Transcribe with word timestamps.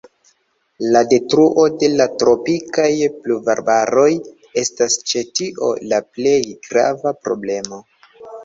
La 0.93 1.01
detruo 1.09 1.65
de 1.83 1.89
la 2.01 2.07
tropikaj 2.23 2.87
pluvarbaroj 3.19 4.07
estas 4.65 4.99
ĉe 5.13 5.25
tio 5.41 5.71
la 5.93 6.03
plej 6.19 6.37
grava 6.69 7.17
problemo. 7.29 7.81